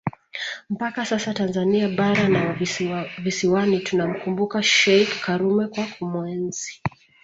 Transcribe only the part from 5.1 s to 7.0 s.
Karume kwa kumuenzi